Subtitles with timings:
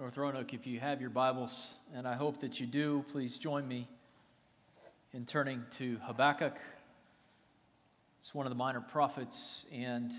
[0.00, 3.66] North Roanoke, if you have your Bibles, and I hope that you do, please join
[3.66, 3.88] me
[5.12, 6.56] in turning to Habakkuk.
[8.20, 10.12] It's one of the minor prophets, and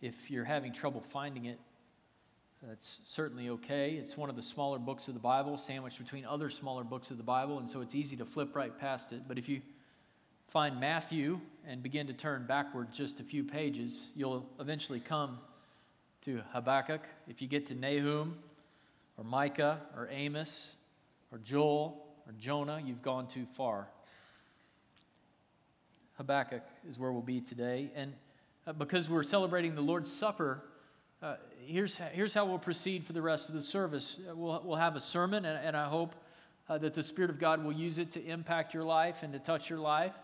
[0.00, 1.58] if you're having trouble finding it,
[2.66, 3.96] that's certainly okay.
[3.96, 7.18] It's one of the smaller books of the Bible, sandwiched between other smaller books of
[7.18, 9.28] the Bible, and so it's easy to flip right past it.
[9.28, 9.60] But if you
[10.48, 11.38] find Matthew
[11.68, 15.38] and begin to turn backward just a few pages, you'll eventually come
[16.22, 17.02] to Habakkuk.
[17.28, 18.38] If you get to Nahum,
[19.16, 20.66] or Micah or Amos
[21.32, 23.88] or Joel or Jonah, you've gone too far.
[26.16, 27.90] Habakkuk is where we'll be today.
[27.94, 28.12] And
[28.66, 30.62] uh, because we're celebrating the Lord's Supper,
[31.22, 31.36] uh,
[31.66, 34.18] here's, here's how we'll proceed for the rest of the service.
[34.30, 36.14] Uh, we'll, we'll have a sermon, and, and I hope
[36.68, 39.38] uh, that the Spirit of God will use it to impact your life and to
[39.38, 40.14] touch your life.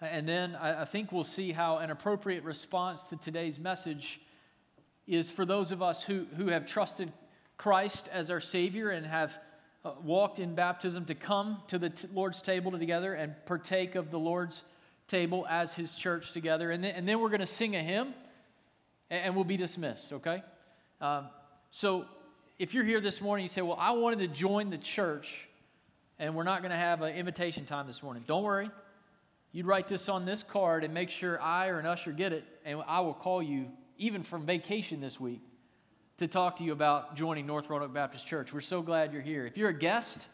[0.00, 4.20] And then I, I think we'll see how an appropriate response to today's message
[5.06, 7.12] is for those of us who, who have trusted
[7.56, 9.38] Christ as our Savior and have
[9.84, 14.10] uh, walked in baptism to come to the t- Lord's table together and partake of
[14.10, 14.62] the Lord's
[15.08, 16.70] table as His church together.
[16.70, 18.14] And then, and then we're going to sing a hymn
[19.10, 20.42] and, and we'll be dismissed, okay?
[21.00, 21.26] Um,
[21.70, 22.06] so
[22.58, 25.48] if you're here this morning, you say, Well, I wanted to join the church
[26.18, 28.22] and we're not going to have an invitation time this morning.
[28.26, 28.70] Don't worry.
[29.50, 32.44] You'd write this on this card and make sure I or an usher get it,
[32.64, 33.66] and I will call you
[33.98, 35.40] even from vacation this week
[36.22, 38.52] to talk to you about joining North Roanoke Baptist Church.
[38.52, 39.44] We're so glad you're here.
[39.44, 40.28] If you're a guest,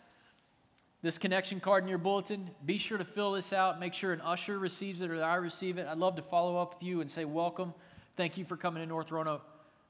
[1.01, 3.81] this connection card in your bulletin, be sure to fill this out.
[3.81, 5.87] Make sure an usher receives it or I receive it.
[5.87, 7.73] I'd love to follow up with you and say, Welcome.
[8.19, 9.41] Thank you for coming to North Roanoke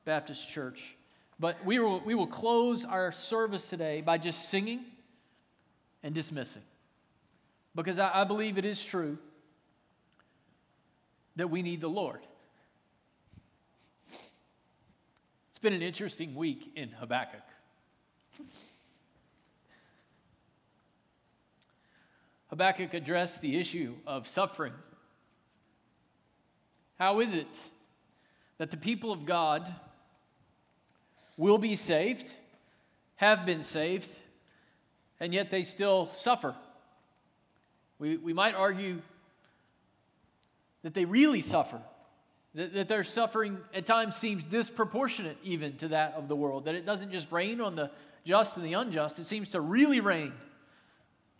[0.05, 0.95] Baptist Church.
[1.41, 4.85] But we will, we will close our service today by just singing
[6.05, 6.63] and dismissing.
[7.75, 9.19] Because I, I believe it is true
[11.35, 12.21] that we need the Lord.
[15.59, 17.43] It's been an interesting week in Habakkuk.
[22.47, 24.73] Habakkuk addressed the issue of suffering.
[26.97, 27.49] How is it
[28.59, 29.69] that the people of God
[31.37, 32.33] will be saved,
[33.17, 34.17] have been saved,
[35.19, 36.55] and yet they still suffer?
[37.99, 39.03] We, we might argue
[40.85, 41.83] that they really suffer
[42.55, 46.75] that, that their suffering at times seems disproportionate even to that of the world, that
[46.75, 47.91] it doesn't just rain on the
[48.25, 50.33] just and the unjust, it seems to really rain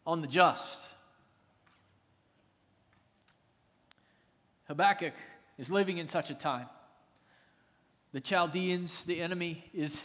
[0.07, 0.87] on the just.
[4.69, 5.15] Habakkuk
[5.59, 6.67] is living in such a time.
[8.13, 10.01] The Chaldeans, the enemy, is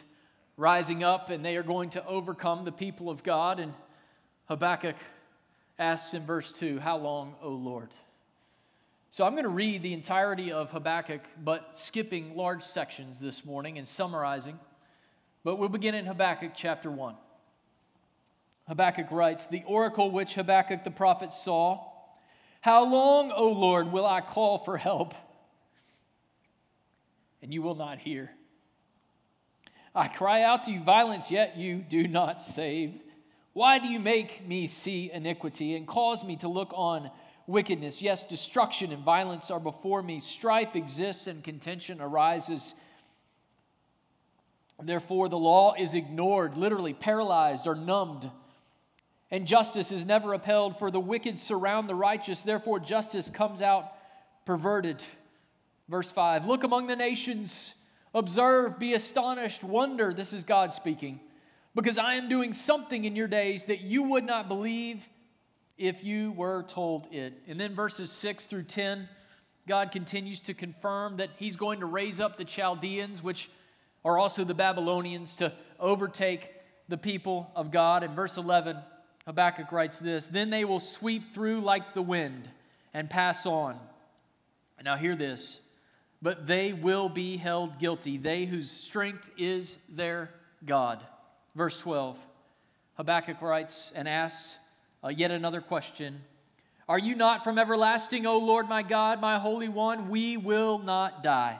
[0.58, 3.59] rising up and they are going to overcome the people of God.
[3.59, 3.74] And
[4.46, 4.96] Habakkuk
[5.80, 7.90] asks in verse 2, How long, O Lord?
[9.13, 13.78] So I'm going to read the entirety of Habakkuk, but skipping large sections this morning
[13.78, 14.57] and summarizing.
[15.44, 17.13] But we'll begin in Habakkuk chapter 1.
[18.68, 21.91] Habakkuk writes The oracle which Habakkuk the prophet saw
[22.62, 25.13] How long, O Lord, will I call for help?
[27.44, 28.31] And you will not hear.
[29.94, 33.00] I cry out to you violence, yet you do not save.
[33.53, 37.12] Why do you make me see iniquity and cause me to look on
[37.48, 38.02] wickedness.
[38.02, 40.20] Yes, destruction and violence are before me.
[40.20, 42.74] Strife exists and contention arises.
[44.81, 48.30] Therefore, the law is ignored, literally paralyzed or numbed.
[49.31, 52.44] And justice is never upheld, for the wicked surround the righteous.
[52.44, 53.92] Therefore, justice comes out
[54.46, 55.04] perverted.
[55.90, 57.75] Verse 5 Look among the nations,
[58.14, 60.14] observe, be astonished, wonder.
[60.14, 61.20] This is God speaking.
[61.75, 65.08] Because I am doing something in your days that you would not believe
[65.78, 67.34] if you were told it.
[67.47, 69.07] And then verses 6 through 10,
[69.67, 73.50] God continues to confirm that He's going to raise up the Chaldeans, which
[74.06, 76.51] are also the Babylonians, to overtake
[76.89, 78.03] the people of God.
[78.03, 78.78] In verse 11,
[79.25, 82.50] Habakkuk writes this Then they will sweep through like the wind
[82.94, 83.79] and pass on.
[84.83, 85.59] Now, hear this.
[86.22, 90.29] But they will be held guilty, they whose strength is their
[90.65, 91.01] God.
[91.56, 92.18] Verse 12,
[92.95, 94.57] Habakkuk writes and asks,
[95.03, 96.21] uh, yet another question
[96.88, 100.09] Are you not from everlasting, O Lord my God, my Holy One?
[100.09, 101.59] We will not die.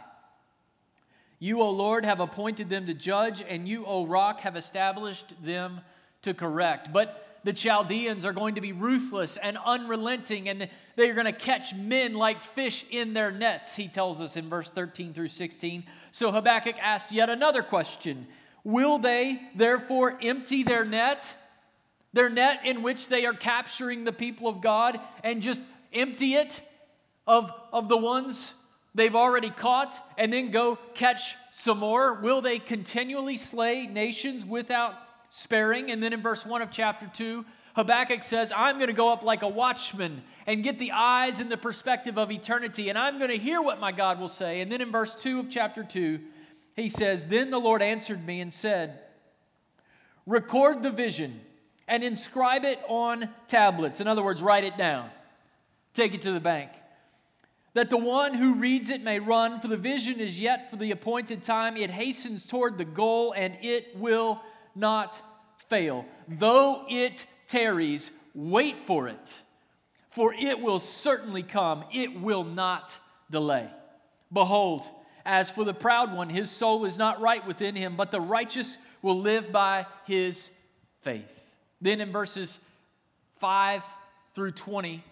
[1.40, 5.82] You, O Lord, have appointed them to judge, and you, O rock, have established them
[6.22, 6.94] to correct.
[6.94, 11.34] But the Chaldeans are going to be ruthless and unrelenting, and they are going to
[11.34, 15.84] catch men like fish in their nets, he tells us in verse 13 through 16.
[16.12, 18.28] So Habakkuk asked yet another question
[18.64, 21.36] Will they therefore empty their net?
[22.14, 25.62] Their net in which they are capturing the people of God and just
[25.92, 26.62] empty it
[27.28, 28.54] of, of the ones
[28.96, 32.14] they've already caught and then go catch some more?
[32.14, 34.94] Will they continually slay nations without
[35.30, 35.92] sparing?
[35.92, 37.44] And then in verse 1 of chapter 2,
[37.76, 41.50] Habakkuk says, I'm going to go up like a watchman and get the eyes and
[41.50, 44.62] the perspective of eternity, and I'm going to hear what my God will say.
[44.62, 46.20] And then in verse 2 of chapter 2,
[46.76, 49.00] he says, Then the Lord answered me and said,
[50.28, 51.42] Record the vision
[51.94, 54.02] and inscribe it on tablets.
[54.02, 55.12] In other words, write it down,
[55.94, 56.72] take it to the bank.
[57.76, 60.90] That the one who reads it may run, for the vision is yet for the
[60.90, 61.78] appointed time.
[61.78, 64.42] It hastens toward the goal, and it will
[64.74, 65.22] not
[65.70, 66.04] fail.
[66.28, 69.42] Though it tarries, wait for it,
[70.10, 71.86] for it will certainly come.
[71.94, 73.00] It will not
[73.30, 73.70] delay.
[74.32, 74.82] Behold,
[75.28, 78.80] as for the proud one, his soul is not right within him, but the righteous
[79.04, 80.50] will live by his
[81.02, 81.43] faith.
[81.84, 82.60] Then in verses
[83.40, 83.84] 5
[84.34, 85.04] through 20,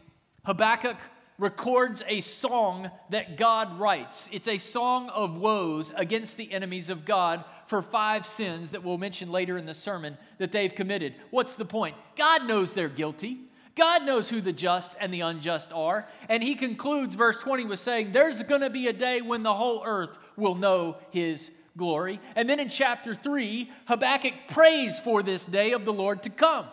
[0.45, 0.95] Habakkuk
[1.38, 4.29] records a song that God writes.
[4.31, 8.97] It's a song of woes against the enemies of God for five sins that we'll
[8.97, 11.15] mention later in the sermon that they've committed.
[11.29, 11.95] What's the point?
[12.15, 13.39] God knows they're guilty.
[13.75, 16.07] God knows who the just and the unjust are.
[16.29, 19.53] And he concludes verse 20 with saying, There's going to be a day when the
[19.53, 22.19] whole earth will know his glory.
[22.35, 26.68] And then in chapter 3, Habakkuk prays for this day of the Lord to come.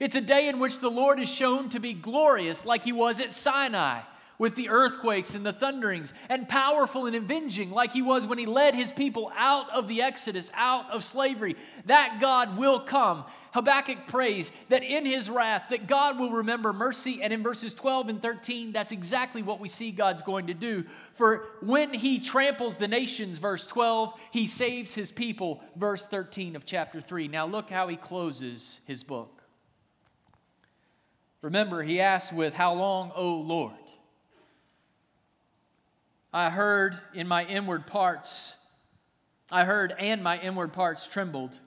[0.00, 3.20] It's a day in which the Lord is shown to be glorious, like he was
[3.20, 4.00] at Sinai
[4.38, 8.46] with the earthquakes and the thunderings, and powerful and avenging, like he was when he
[8.46, 11.56] led his people out of the Exodus, out of slavery.
[11.86, 13.24] That God will come.
[13.52, 17.22] Habakkuk prays that in his wrath, that God will remember mercy.
[17.22, 20.84] And in verses 12 and 13, that's exactly what we see God's going to do.
[21.14, 26.64] For when he tramples the nations, verse 12, he saves his people, verse 13 of
[26.64, 27.28] chapter 3.
[27.28, 29.42] Now look how he closes his book.
[31.42, 33.74] Remember, he asks with, How long, O Lord?
[36.32, 38.54] I heard in my inward parts,
[39.50, 41.58] I heard and my inward parts trembled.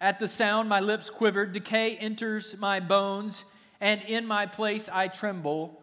[0.00, 3.44] At the sound, my lips quivered, decay enters my bones,
[3.80, 5.80] and in my place I tremble,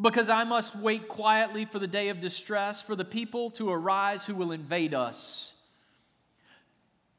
[0.00, 4.24] because I must wait quietly for the day of distress, for the people to arise
[4.24, 5.52] who will invade us.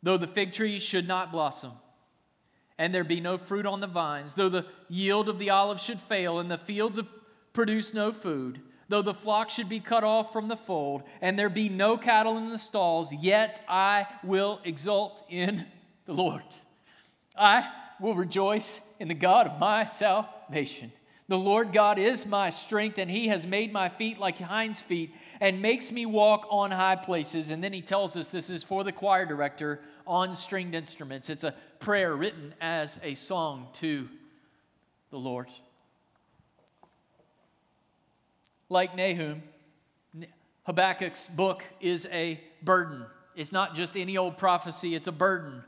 [0.02, 1.74] Though the fig tree should not blossom,
[2.78, 6.00] and there be no fruit on the vines, though the yield of the olive should
[6.00, 7.00] fail, and the fields
[7.54, 11.50] produce no food, though the flock should be cut off from the fold, and there
[11.50, 15.66] be no cattle in the stalls, yet I will exult in
[16.06, 16.44] the Lord.
[17.36, 17.68] I
[18.00, 20.92] will rejoice in the God of my salvation.
[21.28, 25.16] The Lord God is my strength, and He has made my feet like hinds' feet
[25.40, 27.50] and makes me walk on high places.
[27.50, 31.30] And then He tells us this is for the choir director on stringed instruments.
[31.30, 34.10] It's a prayer written as a song to
[35.10, 35.48] the Lord.
[38.72, 39.44] Like Nahum,
[40.66, 43.06] Habakkuk's book is a burden.
[43.36, 45.62] It's not just any old prophecy, it's a burden.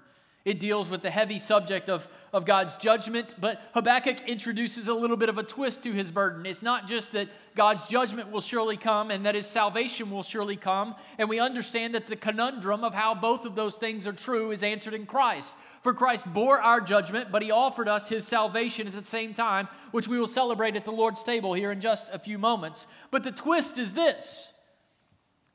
[0.46, 5.16] It deals with the heavy subject of, of God's judgment, but Habakkuk introduces a little
[5.16, 6.48] bit of a twist to his burden.
[6.48, 10.56] It's not just that God's judgment will surely come and that his salvation will surely
[10.56, 14.50] come, and we understand that the conundrum of how both of those things are true
[14.50, 15.56] is answered in Christ.
[15.84, 19.68] For Christ bore our judgment, but he offered us his salvation at the same time,
[19.92, 22.88] which we will celebrate at the Lord's table here in just a few moments.
[23.12, 24.50] But the twist is this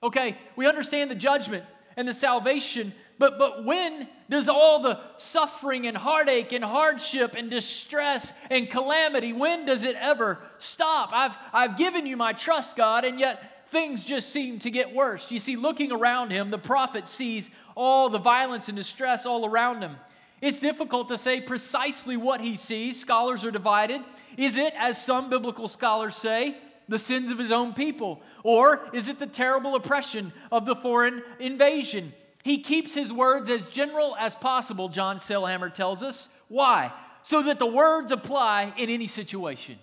[0.01, 1.65] okay, we understand the judgment
[1.97, 7.50] and the salvation but, but when does all the suffering and heartache and hardship and
[7.50, 11.11] distress and calamity, when does it ever stop?
[11.12, 15.31] I've, I've given you my trust, God, and yet things just seem to get worse.
[15.31, 19.83] You see, looking around him, the prophet sees all the violence and distress all around
[19.83, 19.97] him.
[20.40, 23.00] It's difficult to say precisely what he sees.
[23.00, 24.00] Scholars are divided.
[24.37, 26.57] Is it, as some biblical scholars say,
[26.88, 28.23] the sins of his own people?
[28.45, 32.12] Or is it the terrible oppression of the foreign invasion?
[32.42, 36.28] He keeps his words as general as possible, John Sailhamer tells us.
[36.49, 36.92] Why?
[37.23, 39.78] So that the words apply in any situation.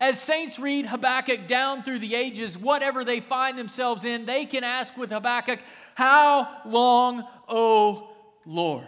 [0.00, 4.64] As saints read Habakkuk down through the ages, whatever they find themselves in, they can
[4.64, 5.60] ask with Habakkuk,
[5.94, 8.10] How long, O
[8.44, 8.86] Lord?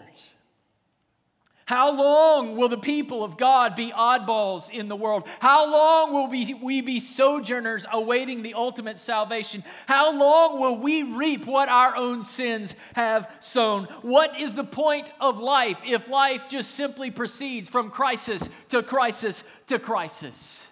[1.67, 5.27] How long will the people of God be oddballs in the world?
[5.41, 9.65] How long will we, we be sojourners awaiting the ultimate salvation?
[9.87, 13.85] How long will we reap what our own sins have sown?
[14.03, 19.43] What is the point of life if life just simply proceeds from crisis to crisis
[19.69, 20.67] to crisis?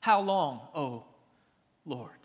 [0.00, 1.04] How long, oh
[1.84, 2.17] Lord?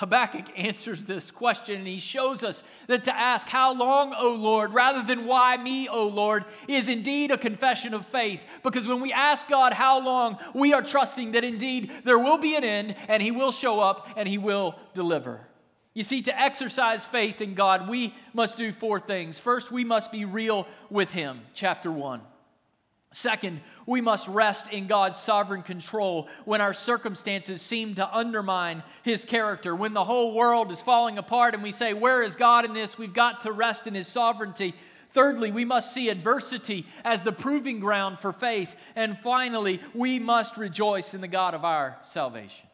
[0.00, 4.72] Habakkuk answers this question and he shows us that to ask, How long, O Lord,
[4.72, 8.42] rather than why me, O Lord, is indeed a confession of faith.
[8.62, 12.56] Because when we ask God how long, we are trusting that indeed there will be
[12.56, 15.46] an end and he will show up and he will deliver.
[15.92, 19.38] You see, to exercise faith in God, we must do four things.
[19.38, 22.22] First, we must be real with him, chapter 1.
[23.12, 29.24] Second, we must rest in God's sovereign control when our circumstances seem to undermine His
[29.24, 29.74] character.
[29.74, 32.96] When the whole world is falling apart and we say, Where is God in this?
[32.96, 34.74] We've got to rest in His sovereignty.
[35.12, 38.76] Thirdly, we must see adversity as the proving ground for faith.
[38.94, 42.68] And finally, we must rejoice in the God of our salvation.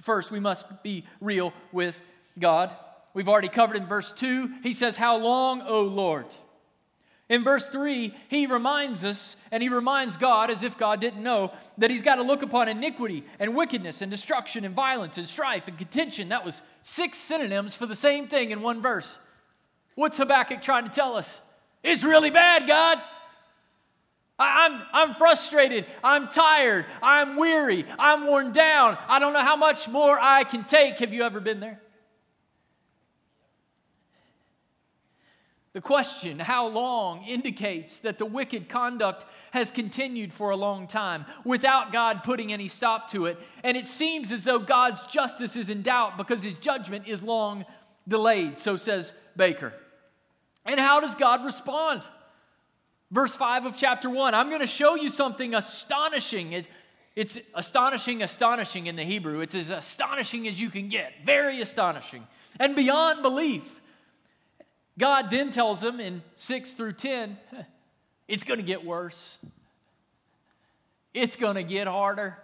[0.00, 2.00] First, we must be real with
[2.38, 2.72] God.
[3.12, 4.60] We've already covered in verse 2.
[4.62, 6.26] He says, How long, O Lord?
[7.28, 11.52] In verse 3, he reminds us, and he reminds God, as if God didn't know,
[11.78, 15.66] that he's got to look upon iniquity and wickedness and destruction and violence and strife
[15.66, 16.28] and contention.
[16.28, 19.18] That was six synonyms for the same thing in one verse.
[19.94, 21.40] What's Habakkuk trying to tell us?
[21.82, 22.98] It's really bad, God.
[24.38, 25.86] I'm, I'm frustrated.
[26.02, 26.86] I'm tired.
[27.02, 27.86] I'm weary.
[27.98, 28.98] I'm worn down.
[29.08, 30.98] I don't know how much more I can take.
[30.98, 31.80] Have you ever been there?
[35.74, 41.26] The question, how long, indicates that the wicked conduct has continued for a long time
[41.44, 43.38] without God putting any stop to it.
[43.64, 47.64] And it seems as though God's justice is in doubt because his judgment is long
[48.06, 49.72] delayed, so says Baker.
[50.64, 52.02] And how does God respond?
[53.10, 56.64] Verse 5 of chapter 1 I'm going to show you something astonishing.
[57.16, 59.40] It's astonishing, astonishing in the Hebrew.
[59.40, 62.28] It's as astonishing as you can get, very astonishing,
[62.60, 63.80] and beyond belief.
[64.98, 67.36] God then tells them in 6 through 10,
[68.28, 69.38] it's going to get worse.
[71.12, 72.38] It's going to get harder.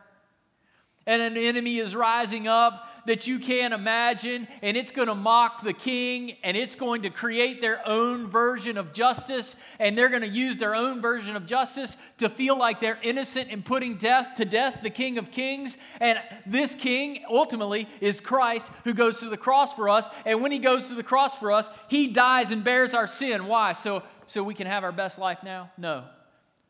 [1.10, 5.64] And an enemy is rising up that you can't imagine, and it's going to mock
[5.64, 10.22] the king, and it's going to create their own version of justice, and they're going
[10.22, 14.36] to use their own version of justice to feel like they're innocent in putting death
[14.36, 15.76] to death the King of Kings.
[15.98, 20.08] And this king ultimately is Christ who goes to the cross for us.
[20.24, 23.46] And when he goes to the cross for us, he dies and bears our sin.
[23.46, 23.72] Why?
[23.72, 25.72] So, so we can have our best life now?
[25.76, 26.04] No.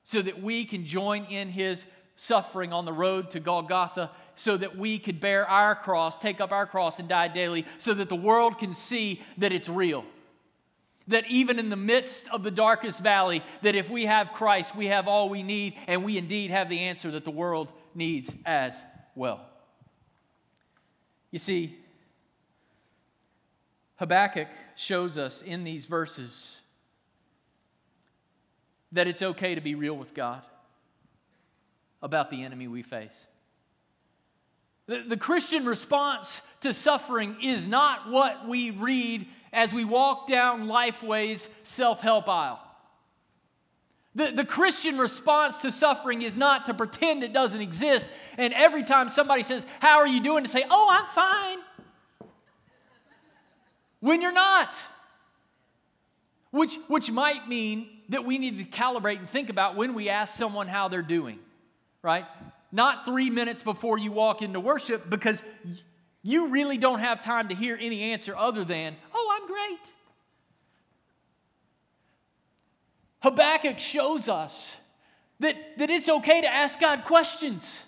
[0.04, 1.84] So that we can join in his
[2.16, 6.50] suffering on the road to Golgotha so that we could bear our cross, take up
[6.50, 10.02] our cross, and die daily, so that the world can see that it's real.
[11.08, 14.86] That even in the midst of the darkest valley, that if we have Christ, we
[14.86, 18.74] have all we need, and we indeed have the answer that the world needs as
[19.14, 19.44] well.
[21.30, 21.76] You see,
[23.96, 26.56] Habakkuk shows us in these verses
[28.92, 30.40] that it's okay to be real with God
[32.00, 33.26] about the enemy we face.
[34.90, 41.48] The, Christian response to suffering is not what we read as we walk down Lifeway's
[41.62, 42.60] self help aisle.
[44.16, 48.82] The, the Christian response to suffering is not to pretend it doesn't exist, and every
[48.82, 50.42] time somebody says, How are you doing?
[50.42, 51.58] to say, Oh, I'm fine.
[54.00, 54.76] When you're not.
[56.50, 60.34] Which, which might mean that we need to calibrate and think about when we ask
[60.34, 61.38] someone how they're doing,
[62.02, 62.24] right?
[62.72, 65.42] Not three minutes before you walk into worship because
[66.22, 69.92] you really don't have time to hear any answer other than, oh, I'm great.
[73.20, 74.76] Habakkuk shows us
[75.40, 77.84] that, that it's okay to ask God questions.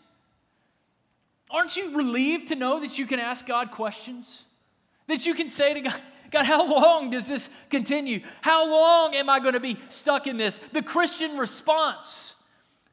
[1.51, 4.43] Aren't you relieved to know that you can ask God questions?
[5.07, 8.23] That you can say to God, God, how long does this continue?
[8.41, 10.59] How long am I going to be stuck in this?
[10.73, 12.35] The Christian response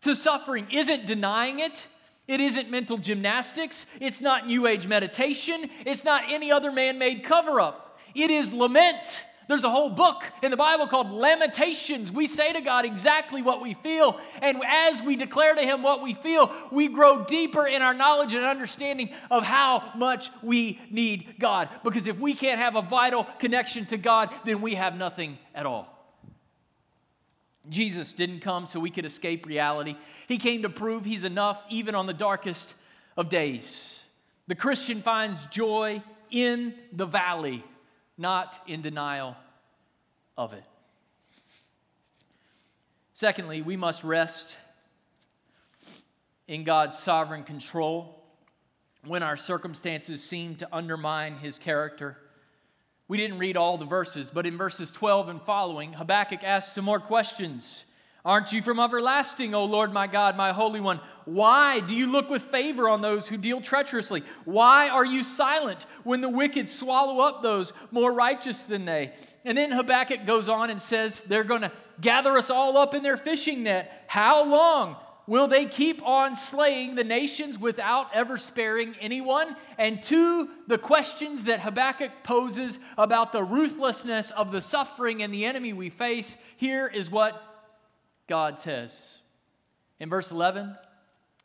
[0.02, 1.88] to suffering isn't denying it.
[2.28, 3.88] It isn't mental gymnastics.
[4.00, 5.70] It's not New Age meditation.
[5.86, 8.00] It's not any other man made cover up.
[8.14, 9.26] It is lament.
[9.48, 12.12] There's a whole book in the Bible called Lamentations.
[12.12, 14.20] We say to God exactly what we feel.
[14.44, 18.36] And as we declare to Him what we feel, we grow deeper in our knowledge
[18.36, 21.70] and understanding of how much we need God.
[21.84, 25.66] Because if we can't have a vital connection to God, then we have nothing at
[25.66, 25.99] all.
[27.68, 29.98] Jesus didn't come so we could escape reality.
[30.28, 32.74] He came to prove he's enough even on the darkest
[33.18, 34.00] of days.
[34.48, 36.02] The Christian finds joy
[36.32, 37.64] in the valley,
[38.18, 39.36] not in denial
[40.38, 40.64] of it.
[43.14, 44.56] Secondly, we must rest
[46.48, 48.24] in God's sovereign control
[49.06, 52.18] when our circumstances seem to undermine his character.
[53.10, 56.86] We didn't read all the verses, but in verses 12 and following, Habakkuk asks some
[56.86, 57.84] more questions
[58.24, 61.00] Aren't you from everlasting, O Lord my God, my Holy One?
[61.26, 64.22] Why do you look with favor on those who deal treacherously?
[64.46, 69.14] Why are you silent when the wicked swallow up those more righteous than they?
[69.44, 73.02] And then Habakkuk goes on and says, They're going to gather us all up in
[73.02, 74.04] their fishing net.
[74.06, 74.98] How long?
[75.30, 79.56] Will they keep on slaying the nations without ever sparing anyone?
[79.78, 85.46] And to the questions that Habakkuk poses about the ruthlessness of the suffering and the
[85.46, 87.40] enemy we face, here is what
[88.28, 89.18] God says.
[90.00, 90.76] In verse 11,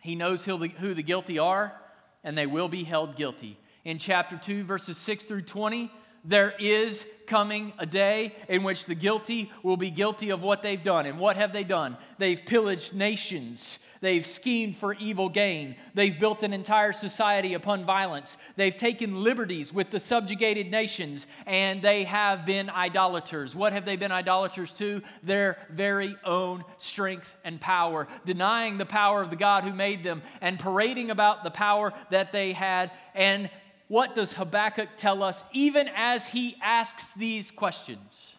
[0.01, 0.57] he knows who
[0.95, 1.79] the guilty are,
[2.25, 3.59] and they will be held guilty.
[3.85, 5.93] In chapter 2, verses 6 through 20,
[6.25, 10.83] there is coming a day in which the guilty will be guilty of what they've
[10.83, 11.07] done.
[11.07, 11.97] And what have they done?
[12.19, 13.79] They've pillaged nations.
[14.01, 15.77] They've schemed for evil gain.
[15.95, 18.37] They've built an entire society upon violence.
[18.55, 23.57] They've taken liberties with the subjugated nations, and they have been idolaters.
[23.57, 25.01] What have they been idolaters to?
[25.23, 30.21] Their very own strength and power, denying the power of the God who made them
[30.43, 32.91] and parading about the power that they had.
[33.15, 33.49] And
[33.89, 38.37] what does Habakkuk tell us even as he asks these questions?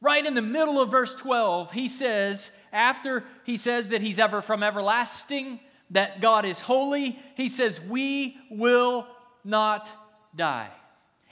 [0.00, 4.42] Right in the middle of verse 12, he says, after he says that he's ever
[4.42, 9.06] from everlasting, that God is holy, he says, We will
[9.44, 9.90] not
[10.34, 10.70] die.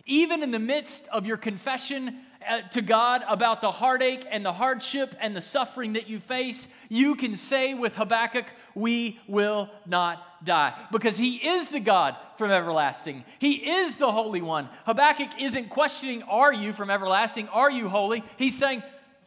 [0.07, 4.53] Even in the midst of your confession uh, to God about the heartache and the
[4.53, 10.45] hardship and the suffering that you face, you can say with Habakkuk, We will not
[10.45, 10.75] die.
[10.91, 13.25] Because he is the God from everlasting.
[13.39, 14.69] He is the Holy One.
[14.87, 17.49] Habakkuk isn't questioning, Are you from everlasting?
[17.49, 18.25] Are you holy?
[18.37, 18.83] He's saying,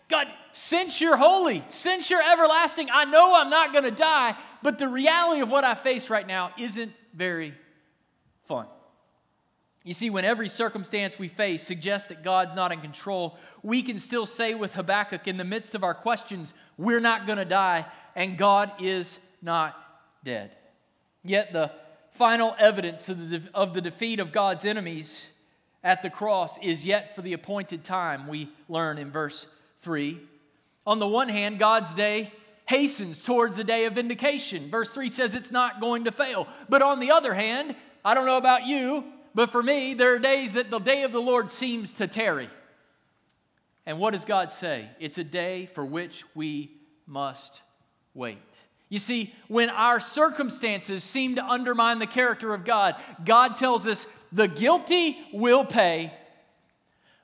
[0.07, 4.77] God, since you're holy, since you're everlasting, I know I'm not going to die, but
[4.77, 7.53] the reality of what I face right now isn't very
[8.47, 8.67] fun.
[9.83, 13.99] You see, when every circumstance we face suggests that God's not in control, we can
[13.99, 17.85] still say with Habakkuk, in the midst of our questions, we're not going to die,
[18.15, 19.77] and God is not
[20.23, 20.51] dead.
[21.23, 21.71] Yet the
[22.11, 25.27] final evidence of the, of the defeat of God's enemies
[25.83, 29.45] at the cross is yet for the appointed time, we learn in verse
[29.81, 30.19] 3.
[30.87, 32.31] On the one hand, God's day
[32.67, 34.71] hastens towards the day of vindication.
[34.71, 36.47] Verse 3 says it's not going to fail.
[36.67, 39.03] But on the other hand, I don't know about you,
[39.35, 42.49] but for me, there are days that the day of the Lord seems to tarry.
[43.85, 44.89] And what does God say?
[44.99, 46.71] It's a day for which we
[47.05, 47.62] must
[48.15, 48.39] wait.
[48.89, 54.06] You see, when our circumstances seem to undermine the character of God, God tells us
[54.32, 56.13] the guilty will pay,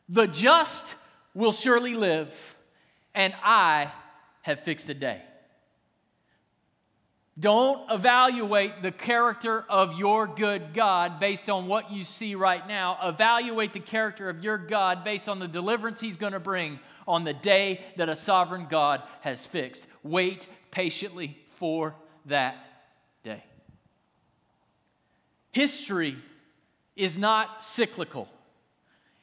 [0.10, 0.95] the just
[1.34, 2.56] will surely live,
[3.13, 3.91] and I
[4.41, 5.21] have fixed a day.
[7.39, 12.97] Don't evaluate the character of your good God based on what you see right now.
[13.04, 17.24] Evaluate the character of your God based on the deliverance He's going to bring on
[17.24, 19.88] the day that a sovereign God has fixed.
[20.04, 21.93] Wait patiently for
[22.26, 22.56] that
[23.24, 23.43] day.
[25.52, 26.17] History
[26.95, 28.28] is not cyclical.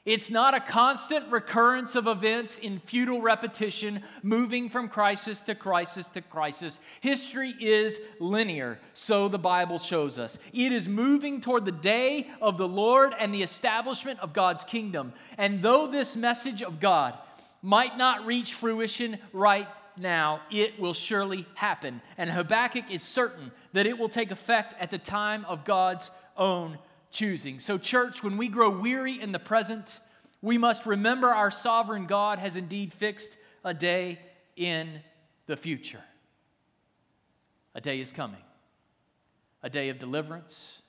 [0.04, 6.06] It's not a constant recurrence of events in futile repetition, moving from crisis to crisis
[6.14, 6.78] to crisis.
[7.00, 10.38] History is linear, so the Bible shows us.
[10.52, 15.12] It is moving toward the day of the Lord and the establishment of God's kingdom.
[15.36, 17.18] And though this message of God
[17.62, 19.66] might not reach fruition right
[19.98, 22.00] now, it will surely happen.
[22.16, 26.78] And Habakkuk is certain that it will take effect at the time of God's own
[27.10, 27.60] choosing.
[27.60, 30.00] So, church, when we grow weary in the present,
[30.42, 34.18] we must remember our sovereign God has indeed fixed a day
[34.56, 35.00] in
[35.46, 36.02] the future.
[37.74, 38.42] A day is coming,
[39.62, 40.80] a day of deliverance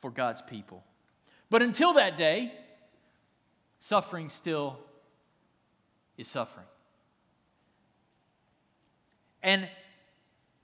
[0.00, 0.84] for God's people.
[1.50, 2.52] But until that day,
[3.80, 4.78] suffering still
[6.16, 6.66] is suffering.
[9.42, 9.68] And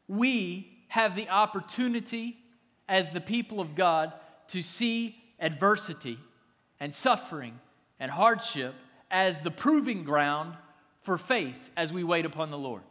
[0.08, 2.38] we have the opportunity
[2.88, 4.12] as the people of God
[4.48, 6.18] to see adversity
[6.78, 7.58] and suffering
[7.98, 8.74] and hardship
[9.10, 10.56] as the proving ground
[11.02, 12.82] for faith as we wait upon the Lord.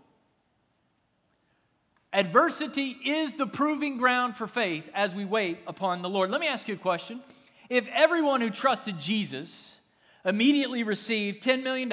[2.14, 6.32] Adversity is the proving ground for faith as we wait upon the Lord.
[6.32, 7.22] Let me ask you a question.
[7.70, 9.78] If everyone who trusted Jesus
[10.24, 11.90] immediately received $10 million,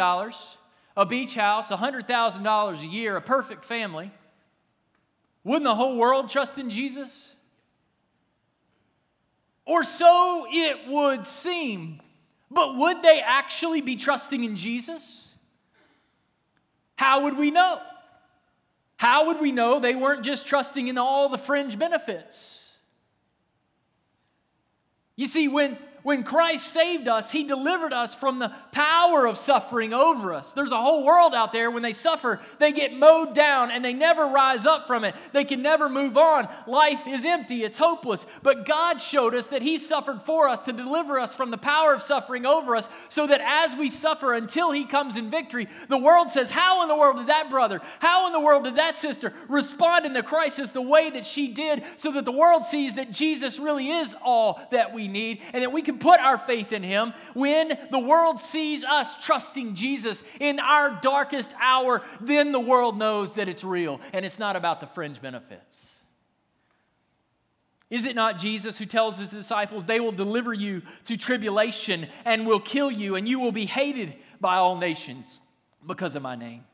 [0.97, 4.11] a beach house, $100,000 a year, a perfect family,
[5.45, 7.31] wouldn't the whole world trust in Jesus?
[9.65, 12.01] Or so it would seem.
[12.51, 15.31] But would they actually be trusting in Jesus?
[16.97, 17.81] How would we know?
[18.97, 22.59] How would we know they weren't just trusting in all the fringe benefits?
[25.17, 29.93] You see, when, when Christ saved us, He delivered us from the power of suffering
[29.93, 30.53] over us.
[30.53, 33.93] There's a whole world out there when they suffer, they get mowed down and they
[33.93, 35.15] never rise up from it.
[35.33, 36.49] They can never move on.
[36.67, 38.27] Life is empty, it's hopeless.
[38.43, 41.95] But God showed us that He suffered for us to deliver us from the power
[41.95, 45.99] of suffering over us, so that as we suffer until He comes in victory, the
[45.99, 48.97] world says, How in the world did that brother, how in the world did that
[48.97, 52.95] sister respond in the crisis the way that she did, so that the world sees
[52.95, 56.39] that Jesus really is all that we need and that we can can put our
[56.39, 62.53] faith in Him when the world sees us trusting Jesus in our darkest hour, then
[62.53, 65.89] the world knows that it's real and it's not about the fringe benefits.
[67.91, 72.47] Is it not Jesus who tells his disciples, They will deliver you to tribulation and
[72.47, 75.41] will kill you, and you will be hated by all nations
[75.87, 76.65] because of my name?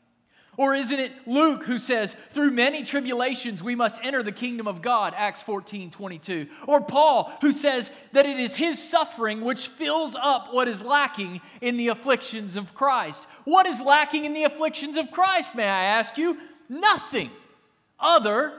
[0.59, 4.83] Or isn't it Luke who says, through many tribulations we must enter the kingdom of
[4.83, 6.49] God, Acts 14 22?
[6.66, 11.40] Or Paul who says that it is his suffering which fills up what is lacking
[11.61, 13.25] in the afflictions of Christ.
[13.44, 16.37] What is lacking in the afflictions of Christ, may I ask you?
[16.68, 17.31] Nothing
[18.01, 18.53] other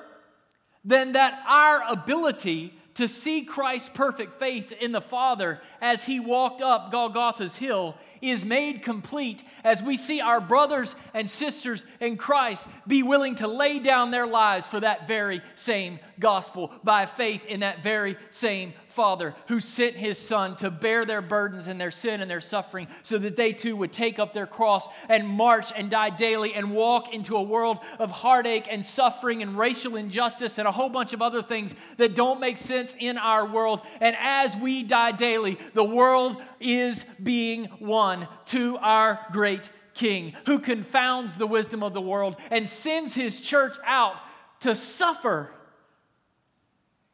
[0.86, 6.62] than that our ability to see Christ's perfect faith in the Father as he walked
[6.62, 12.68] up Golgotha's hill is made complete as we see our brothers and sisters in Christ
[12.86, 17.62] be willing to lay down their lives for that very same gospel by faith in
[17.62, 22.22] that very same Father who sent his Son to bear their burdens and their sin
[22.22, 25.90] and their suffering so that they too would take up their cross and march and
[25.90, 30.68] die daily and walk into a world of heartache and suffering and racial injustice and
[30.68, 33.82] a whole bunch of other things that don't make sense in our world.
[34.02, 40.60] And as we die daily, the world is being won to our great King who
[40.60, 44.16] confounds the wisdom of the world and sends his church out
[44.62, 45.52] to suffer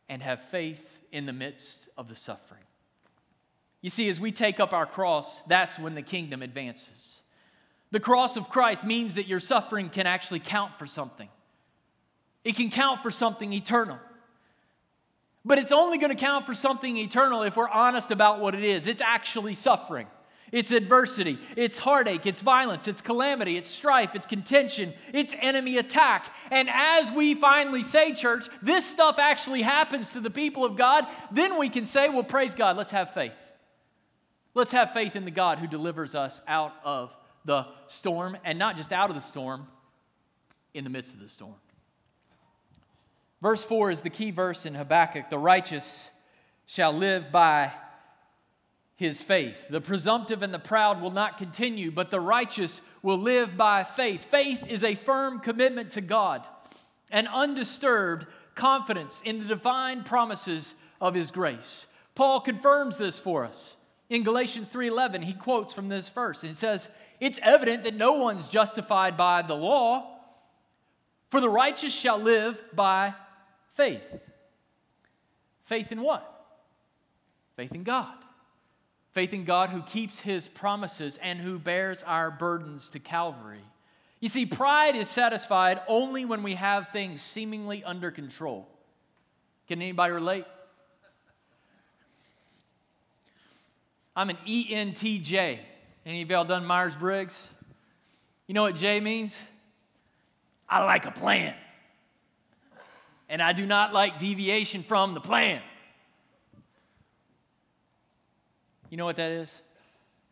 [0.09, 2.61] and have faith in the midst of the suffering.
[3.81, 7.21] You see, as we take up our cross, that's when the kingdom advances.
[7.91, 11.29] The cross of Christ means that your suffering can actually count for something,
[12.43, 13.99] it can count for something eternal.
[15.47, 18.63] But it's only going to count for something eternal if we're honest about what it
[18.63, 18.87] is.
[18.87, 20.07] It's actually suffering.
[20.51, 26.31] It's adversity, it's heartache, it's violence, it's calamity, it's strife, it's contention, it's enemy attack.
[26.51, 31.07] And as we finally say, church, this stuff actually happens to the people of God,
[31.31, 33.33] then we can say, well, praise God, let's have faith.
[34.53, 38.77] Let's have faith in the God who delivers us out of the storm, and not
[38.77, 39.67] just out of the storm,
[40.73, 41.55] in the midst of the storm.
[43.41, 45.29] Verse 4 is the key verse in Habakkuk.
[45.29, 46.09] The righteous
[46.65, 47.71] shall live by
[48.95, 49.67] his faith.
[49.69, 54.25] The presumptive and the proud will not continue, but the righteous will live by faith.
[54.25, 56.45] Faith is a firm commitment to God,
[57.11, 61.85] an undisturbed confidence in the divine promises of his grace.
[62.15, 63.75] Paul confirms this for us.
[64.09, 66.41] In Galatians 3:11, he quotes from this verse.
[66.41, 66.87] He says,
[67.19, 70.19] "It's evident that no one's justified by the law,
[71.29, 73.13] for the righteous shall live by
[73.73, 74.21] faith.
[75.63, 76.31] Faith in what?
[77.55, 78.24] Faith in God.
[79.15, 83.63] Faith in God who keeps his promises and who bears our burdens to Calvary.
[84.19, 88.67] You see, pride is satisfied only when we have things seemingly under control.
[89.69, 90.43] Can anybody relate?
[94.17, 95.59] I'm an ENTJ.
[96.05, 97.41] Any of y'all done Myers Briggs?
[98.47, 99.41] You know what J means?
[100.67, 101.55] I like a plan
[103.29, 105.61] and I do not like deviation from the plan.
[108.95, 109.53] You know what that is?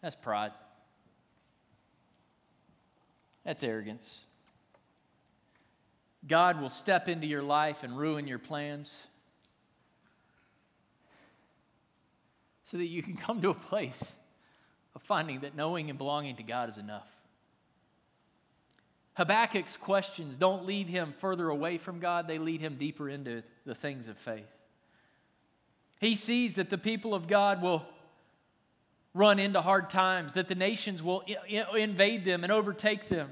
[0.02, 0.54] That's pride.
[3.44, 4.20] That's arrogance.
[6.26, 8.96] God will step into your life and ruin your plans
[12.64, 14.16] so that you can come to a place
[14.96, 17.10] of finding that knowing and belonging to God is enough.
[19.16, 23.76] Habakkuk's questions don't lead him further away from God, they lead him deeper into the
[23.76, 24.48] things of faith.
[26.00, 27.86] He sees that the people of God will
[29.14, 31.24] run into hard times, that the nations will
[31.76, 33.30] invade them and overtake them.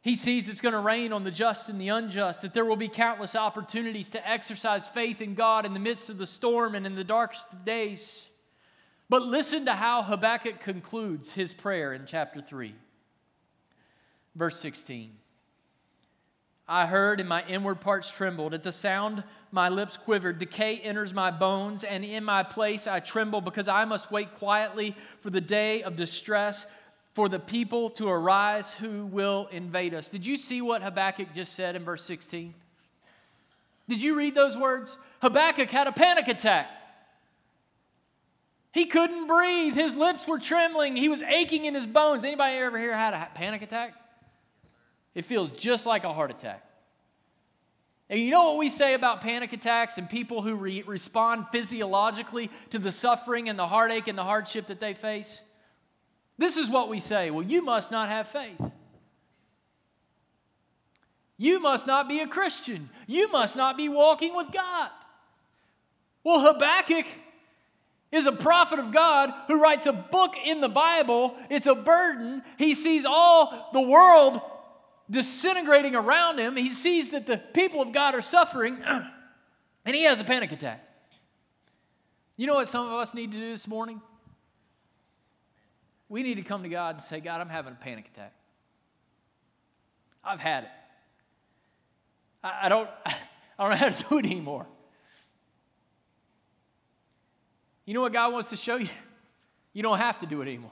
[0.00, 2.76] He sees it's going to rain on the just and the unjust, that there will
[2.76, 6.84] be countless opportunities to exercise faith in God in the midst of the storm and
[6.86, 8.24] in the darkest of days.
[9.08, 12.74] But listen to how Habakkuk concludes his prayer in chapter 3.
[14.34, 15.12] Verse 16.
[16.68, 18.54] I heard, and my inward parts trembled.
[18.54, 20.38] At the sound, my lips quivered.
[20.38, 24.96] Decay enters my bones, and in my place I tremble because I must wait quietly
[25.20, 26.64] for the day of distress,
[27.14, 30.08] for the people to arise who will invade us.
[30.08, 32.54] Did you see what Habakkuk just said in verse 16?
[33.88, 34.96] Did you read those words?
[35.20, 36.70] Habakkuk had a panic attack.
[38.72, 39.74] He couldn't breathe.
[39.74, 40.96] His lips were trembling.
[40.96, 42.24] He was aching in his bones.
[42.24, 43.94] Anybody ever here had a panic attack?
[45.14, 46.64] It feels just like a heart attack.
[48.08, 52.50] And you know what we say about panic attacks and people who re- respond physiologically
[52.70, 55.40] to the suffering and the heartache and the hardship that they face?
[56.36, 58.60] This is what we say well, you must not have faith.
[61.38, 62.90] You must not be a Christian.
[63.06, 64.90] You must not be walking with God.
[66.22, 67.06] Well, Habakkuk
[68.12, 71.34] is a prophet of God who writes a book in the Bible.
[71.50, 72.42] It's a burden.
[72.58, 74.40] He sees all the world
[75.12, 76.56] disintegrating around him.
[76.56, 78.78] He sees that the people of God are suffering,
[79.84, 80.82] and he has a panic attack.
[82.36, 84.00] You know what some of us need to do this morning?
[86.08, 88.32] We need to come to God and say, God, I'm having a panic attack.
[90.24, 90.70] I've had it.
[92.42, 93.14] I, I don't, I
[93.58, 94.66] don't know how to do it anymore.
[97.84, 98.88] You know what God wants to show you?
[99.72, 100.70] You don't have to do it anymore.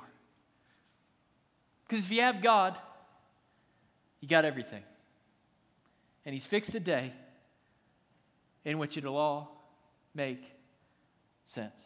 [1.86, 2.78] Because if you have God,
[4.20, 4.82] you got everything.
[6.24, 7.12] And He's fixed a day
[8.64, 9.64] in which it'll all
[10.14, 10.42] make
[11.46, 11.80] sense.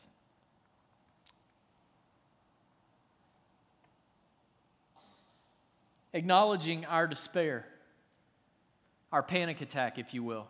[6.13, 7.67] Acknowledging our despair,
[9.13, 10.49] our panic attack, if you will.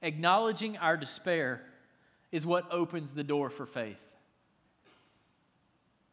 [0.00, 1.62] Acknowledging our despair
[2.30, 3.98] is what opens the door for faith.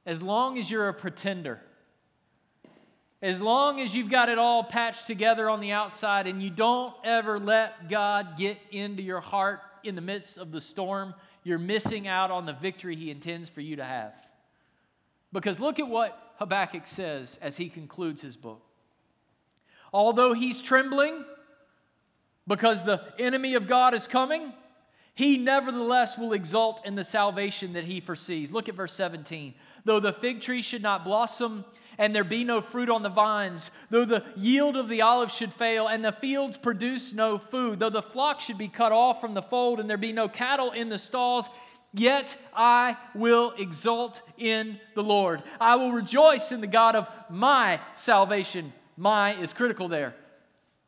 [0.08, 1.62] As long as you're a pretender,
[3.26, 6.94] as long as you've got it all patched together on the outside and you don't
[7.04, 12.08] ever let God get into your heart in the midst of the storm, you're missing
[12.08, 14.14] out on the victory He intends for you to have.
[15.34, 18.62] Because look at what Habakkuk says as he concludes his book.
[19.92, 21.26] Although he's trembling
[22.48, 24.54] because the enemy of God is coming,
[25.16, 28.52] he nevertheless will exult in the salvation that he foresees.
[28.52, 29.56] Look at verse 17.
[29.84, 31.66] Though the fig tree should not blossom,
[31.98, 35.54] and there be no fruit on the vines, though the yield of the olive should
[35.54, 39.34] fail, and the fields produce no food, though the flock should be cut off from
[39.34, 41.50] the fold, and there be no cattle in the stalls,
[41.94, 45.44] yet I will exult in the Lord.
[45.60, 48.74] I will rejoice in the God of my salvation.
[48.98, 50.16] My is critical there.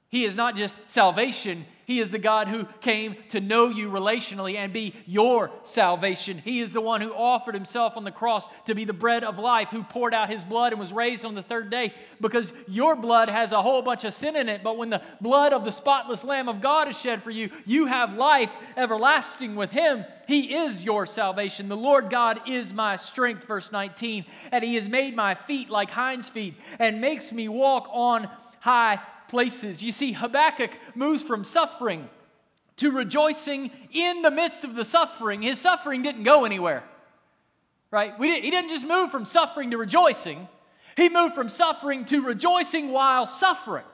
[0.10, 4.58] He is not just salvation, he is the God who came to know you relationally
[4.58, 6.38] and be your salvation.
[6.38, 9.39] He is the one who offered himself on the cross to be the bread of
[9.39, 12.97] life, who poured out his blood and was raised on the third day because your
[12.97, 14.65] blood has a whole bunch of sin in it.
[14.65, 17.86] But when the blood of the spotless Lamb of God is shed for you, you
[17.86, 20.04] have life everlasting with him.
[20.28, 21.69] He is your salvation.
[21.69, 25.89] The Lord God is my strength, verse 19, and he has made my feet like
[25.89, 29.82] hinds' feet and makes me walk on high places.
[29.82, 32.10] You see, Habakkuk moves from suffering
[32.78, 35.42] to rejoicing in the midst of the suffering.
[35.42, 36.84] His suffering didn't go anywhere,
[37.92, 38.18] right?
[38.20, 40.48] Didn't, he didn't just move from suffering to rejoicing,
[40.96, 43.86] he moved from suffering to rejoicing while suffering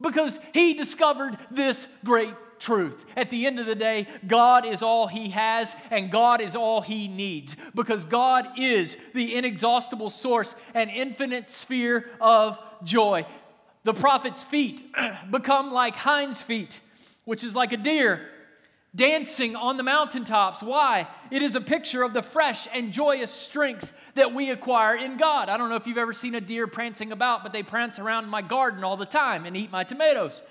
[0.00, 3.04] because he discovered this great truth.
[3.16, 6.80] At the end of the day, God is all he has and God is all
[6.80, 13.26] he needs because God is the inexhaustible source and infinite sphere of joy
[13.88, 14.84] the prophet's feet
[15.30, 16.78] become like hinds' feet,
[17.24, 18.20] which is like a deer
[18.94, 20.62] dancing on the mountaintops.
[20.62, 21.08] Why?
[21.30, 25.48] It is a picture of the fresh and joyous strength that we acquire in God.
[25.48, 28.28] I don't know if you've ever seen a deer prancing about, but they prance around
[28.28, 30.42] my garden all the time and eat my tomatoes.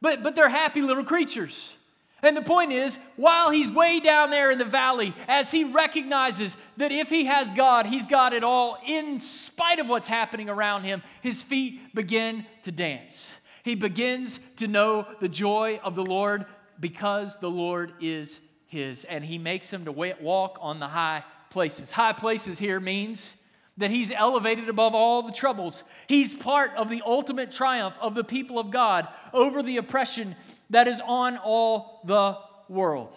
[0.00, 1.74] But, but they're happy little creatures.
[2.22, 6.56] And the point is, while he's way down there in the valley, as he recognizes
[6.76, 10.84] that if he has God, he's got it all, in spite of what's happening around
[10.84, 13.34] him, his feet begin to dance.
[13.64, 16.46] He begins to know the joy of the Lord
[16.78, 19.04] because the Lord is his.
[19.04, 21.90] And he makes him to walk on the high places.
[21.90, 23.34] High places here means
[23.78, 25.82] that he's elevated above all the troubles.
[26.06, 30.36] He's part of the ultimate triumph of the people of God over the oppression
[30.70, 33.16] that is on all the world.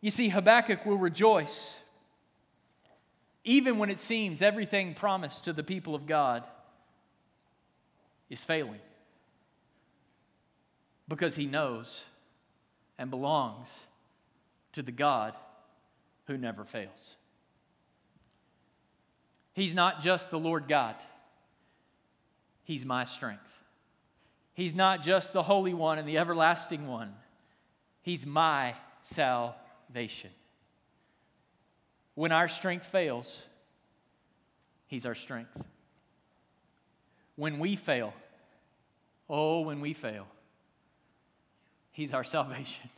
[0.00, 1.78] You see, Habakkuk will rejoice
[3.44, 6.44] even when it seems everything promised to the people of God
[8.30, 8.80] is failing
[11.08, 12.04] because he knows
[12.98, 13.68] and belongs
[14.72, 15.34] to the God
[16.26, 17.16] who never fails.
[19.54, 20.96] He's not just the Lord God,
[22.64, 23.62] He's my strength.
[24.54, 27.12] He's not just the Holy One and the Everlasting One,
[28.02, 30.30] He's my salvation.
[32.14, 33.42] When our strength fails,
[34.86, 35.56] He's our strength.
[37.36, 38.12] When we fail,
[39.28, 40.26] oh, when we fail,
[41.90, 42.88] He's our salvation.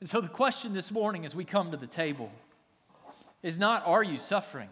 [0.00, 2.30] And so the question this morning as we come to the table
[3.42, 4.68] is not, Are you suffering?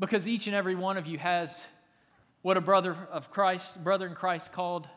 [0.00, 1.64] Because each and every one of you has
[2.42, 4.88] what a brother of Christ, brother in Christ called,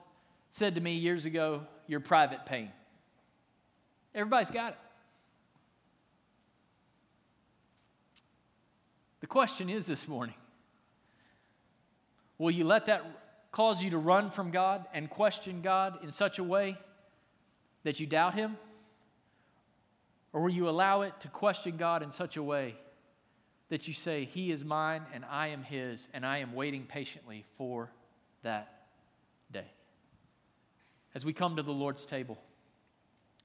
[0.51, 2.71] said to me years ago, your private pain.
[4.13, 4.79] Everybody's got it.
[9.21, 10.35] The question is this morning
[12.37, 13.03] will you let that
[13.51, 16.77] cause you to run from God and question God in such a way
[17.83, 18.57] that you doubt Him?
[20.33, 22.75] Or will you allow it to question God in such a way
[23.69, 27.45] that you say, He is mine and I am His, and I am waiting patiently
[27.57, 27.91] for
[28.43, 28.83] that
[29.51, 29.65] day?
[31.15, 32.37] As we come to the Lord's table,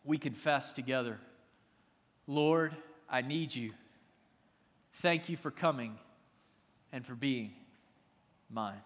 [0.04, 1.18] we confess together,
[2.26, 2.76] Lord,
[3.08, 3.72] I need you.
[4.94, 5.96] Thank you for coming
[6.92, 7.52] and for being
[8.50, 8.80] mine.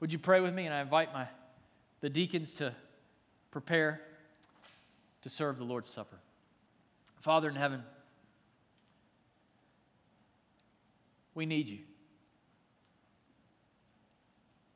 [0.00, 0.64] Would you pray with me?
[0.64, 1.26] And I invite my,
[2.00, 2.72] the deacons to
[3.50, 4.00] prepare
[5.22, 6.16] to serve the Lord's Supper.
[7.20, 7.82] Father in heaven,
[11.34, 11.78] we need you.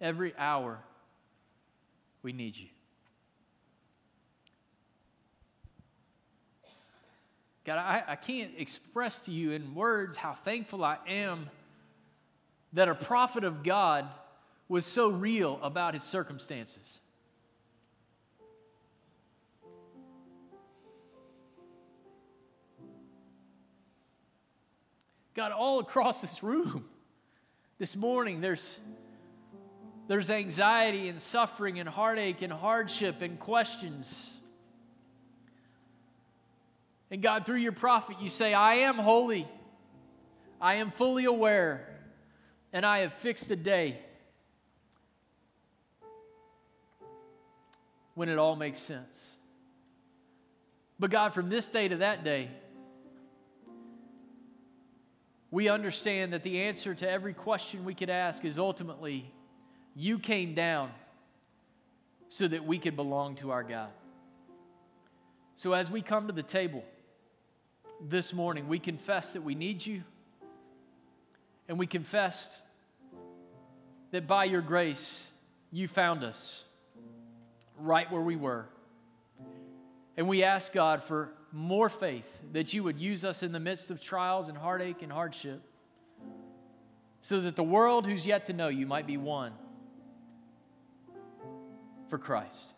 [0.01, 0.79] Every hour,
[2.23, 2.69] we need you.
[7.65, 11.49] God, I, I can't express to you in words how thankful I am
[12.73, 14.09] that a prophet of God
[14.69, 16.99] was so real about his circumstances.
[25.35, 26.85] God, all across this room
[27.79, 28.79] this morning, there's,
[30.07, 34.31] there's anxiety and suffering and heartache and hardship and questions.
[37.11, 39.49] And God, through your prophet, you say, I am holy,
[40.61, 41.89] I am fully aware,
[42.73, 43.99] and I have fixed a day
[48.15, 49.25] when it all makes sense.
[50.99, 52.51] But God, from this day to that day,
[55.53, 59.31] we understand that the answer to every question we could ask is ultimately,
[59.95, 60.91] you came down
[62.31, 63.91] so that we could belong to our God.
[65.57, 66.83] So as we come to the table,
[68.01, 70.03] this morning, we confess that we need you,
[71.69, 72.63] and we confess
[74.11, 75.25] that by your grace,
[75.71, 76.65] you found us
[77.79, 78.67] right where we were.
[80.17, 83.91] And we ask God for more faith that you would use us in the midst
[83.91, 85.61] of trials and heartache and hardship
[87.21, 89.53] so that the world who's yet to know you might be won
[92.09, 92.75] for Christ.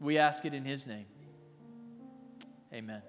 [0.00, 1.06] We ask it in His name.
[2.72, 3.02] Amen.